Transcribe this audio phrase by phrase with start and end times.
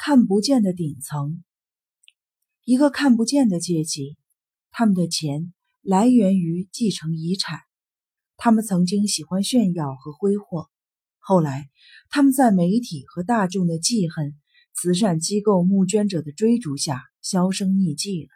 [0.00, 1.42] 看不见的顶层，
[2.64, 4.16] 一个看不见的阶级，
[4.70, 7.58] 他们的钱来源于继承遗产。
[8.36, 10.70] 他们曾经喜欢炫耀和挥霍，
[11.18, 11.68] 后来
[12.10, 14.36] 他们在媒体和大众的记恨、
[14.72, 18.30] 慈善机构募捐者的追逐下销声匿迹了。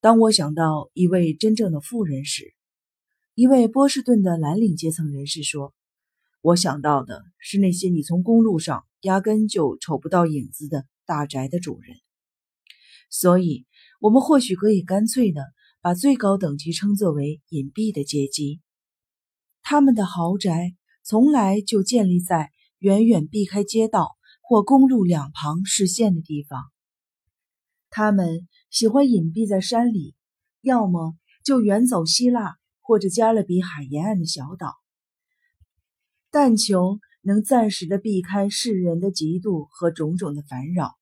[0.00, 2.52] 当我想到一位真正的富人时，
[3.36, 5.72] 一位波士顿的蓝领阶层人士说
[6.42, 11.96] ：“我想到的是那些你从公路上压根就瞅不到影子的大宅的主人。”
[13.10, 13.66] 所以，
[14.00, 15.42] 我们或许可以干脆的。
[15.84, 18.60] 把最高等级称作为隐蔽的阶级，
[19.62, 24.12] 他们的豪宅从来就建立在远远避开街道
[24.42, 26.70] 或公路两旁视线的地方。
[27.90, 30.14] 他们喜欢隐蔽在山里，
[30.60, 34.76] 要么就远走希腊或者加勒比海沿岸的小岛，
[36.30, 40.96] 但求能暂时的避开世人的嫉妒和种种的烦扰，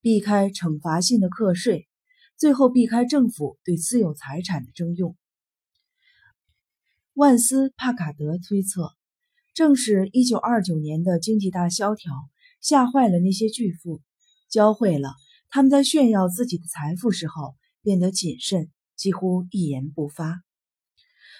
[0.00, 1.88] 避开惩罚性的课税。
[2.36, 5.14] 最后避开政府对私有财产的征用。
[7.12, 8.92] 万斯·帕卡德推测，
[9.52, 12.14] 正是1929年的经济大萧条
[12.62, 14.00] 吓坏了那些巨富，
[14.48, 15.12] 教会了
[15.50, 20.40] 他们在炫耀自己的财富时候变得谨慎，几乎一言不发。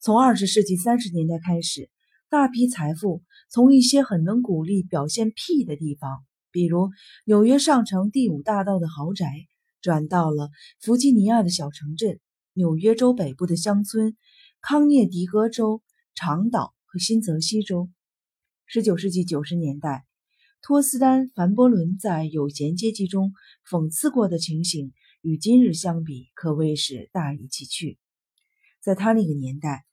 [0.00, 1.90] 从20世纪30年代开始，
[2.34, 6.90] 大批财富从一些很能鼓励表现屁的地方，比如
[7.24, 9.30] 纽约上城第五大道的豪宅。
[9.80, 12.18] 转到了弗吉尼亚的小城镇、
[12.52, 14.16] 纽约州北部的乡村、
[14.60, 15.80] 康涅狄格州、
[16.16, 17.88] 长岛和新泽西州。
[18.68, 20.04] 19世纪90年代，
[20.60, 23.32] 托斯丹·凡伯伦在有闲阶级中
[23.70, 27.96] 讽刺过的情形，与今日相比可谓是大异其趣。
[28.80, 29.84] 在他那个年代，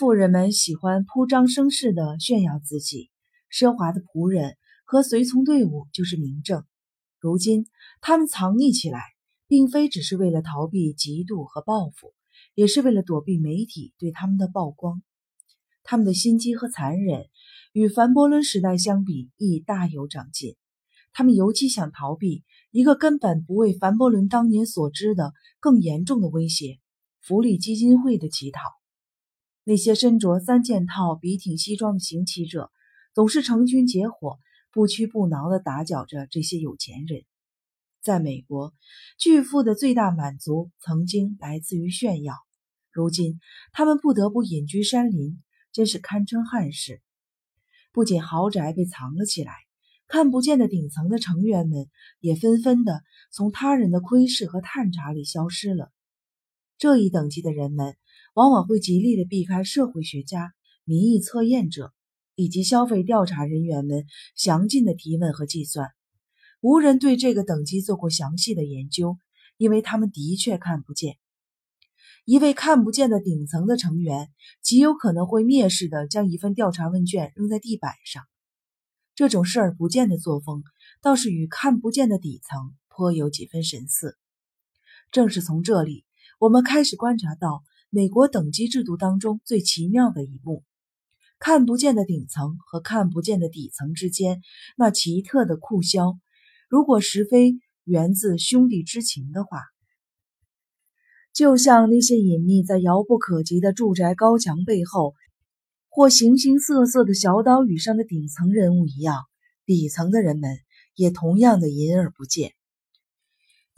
[0.00, 3.10] 富人们喜欢铺张声势地炫耀自己，
[3.52, 4.56] 奢华的仆人
[4.86, 6.64] 和随从队伍就是明证。
[7.18, 7.66] 如今，
[8.00, 9.02] 他们藏匿起来，
[9.46, 12.14] 并非只是为了逃避嫉妒和报复，
[12.54, 15.02] 也是为了躲避媒体对他们的曝光。
[15.82, 17.26] 他们的心机和残忍
[17.74, 20.56] 与凡伯伦时代相比亦大有长进。
[21.12, 26.78] 他们尤其想逃避一个根本不为凡伯伦当年所知的更严重的威胁——
[27.20, 28.62] 福利基金会的乞讨。
[29.70, 32.72] 那些身着三件套笔挺西装的行乞者，
[33.14, 34.40] 总是成群结伙。
[34.72, 37.22] 不屈不挠地打搅着这些有钱人。
[38.02, 38.74] 在美国，
[39.16, 42.34] 巨富的最大满足曾经来自于炫耀，
[42.90, 43.38] 如今
[43.72, 47.00] 他们不得不隐居山林，真是堪称憾事。
[47.92, 49.52] 不仅豪宅被藏了起来，
[50.08, 51.88] 看不见的顶层的成员们
[52.18, 55.92] 也纷纷的从他人的窥视和探查里消失了。
[56.76, 57.96] 这一等级的人们
[58.34, 60.52] 往往会极力的避开社会学家、
[60.84, 61.92] 民意测验者。
[62.36, 65.90] 以及消费调查人员们详尽的提问和计算，
[66.62, 69.18] 无人对这个等级做过详细的研究，
[69.58, 71.18] 因为他们的确看不见。
[72.24, 74.30] 一位看不见的顶层的成员
[74.62, 78.22] 极有可能会蔑视的将一份调查问卷扔在地板上。
[79.14, 80.64] 这种视而不见的作风，
[81.02, 84.16] 倒是与看不见的底层颇有几分神似。
[85.10, 86.06] 正是从这里，
[86.38, 90.64] 我们开始观察到美国等级制度当中最奇妙的一幕。
[91.40, 94.42] 看不见的顶层和看不见的底层之间
[94.76, 96.18] 那奇特的酷销，
[96.68, 99.62] 如果实非源自兄弟之情的话，
[101.32, 105.14] 就像那些隐秘在遥不可及的住宅高墙背后，
[105.88, 109.16] 或形形色色的小岛屿上的顶层人物一样，
[109.64, 110.58] 底层的人们
[110.94, 112.52] 也同样的隐而不见。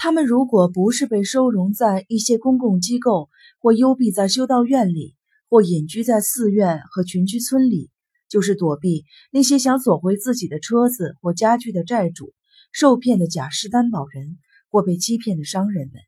[0.05, 3.31] 他们如果不是被收容在一些公共机构，
[3.61, 5.15] 或幽闭在修道院里。
[5.49, 7.91] 或隐居在寺院和群居村里，
[8.29, 12.33] 就是躲避那些想索回自己的车子或家具的债主、
[12.73, 14.39] 受骗的假释担保人
[14.71, 16.01] 或被欺骗的商人们。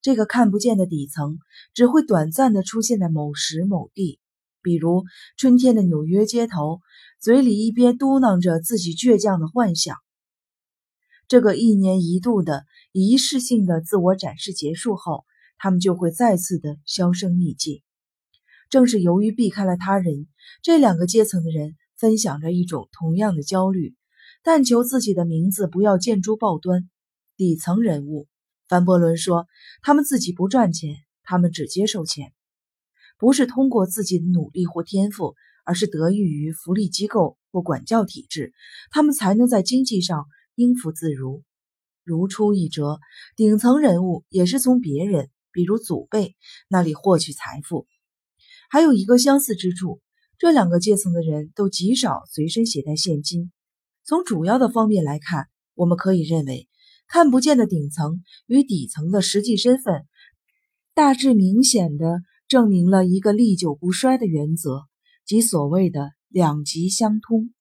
[0.00, 1.38] 这个看不见的底层
[1.74, 4.20] 只会短暂地出现在某时某地，
[4.62, 5.04] 比如
[5.36, 6.80] 春天的纽约街头，
[7.20, 9.96] 嘴里一边嘟囔着自己倔强的幻想。
[11.26, 12.64] 这个一年一度的
[12.98, 15.24] 仪式性的自我展示结束后，
[15.56, 17.82] 他们就会再次的销声匿迹。
[18.70, 20.26] 正是由于避开了他人，
[20.62, 23.94] 这两个阶层的人分享着一种同样的焦虑，
[24.42, 26.88] 但求自己的名字不要见诸报端。
[27.36, 28.26] 底层人物，
[28.68, 29.46] 凡伯伦说，
[29.80, 32.32] 他们自己不赚钱，他们只接受钱，
[33.16, 35.34] 不是通过自己的努力或天赋，
[35.64, 38.52] 而是得益于福利机构或管教体制，
[38.90, 41.42] 他们才能在经济上应付自如。
[42.08, 43.00] 如出一辙，
[43.36, 47.86] 顶层人物也是从别人，比如祖辈那里获取财富。
[48.70, 50.00] 还有一个相似之处，
[50.38, 53.52] 这两个阶层的人都极少随身携带现金，
[54.04, 56.66] 从主要的方面来看，我们可以认为，
[57.08, 60.06] 看不见的顶层与底层的实际身份，
[60.94, 64.86] 大致明显的证明了一个历久不衰的原则，
[65.26, 67.52] 即所谓的两极相通。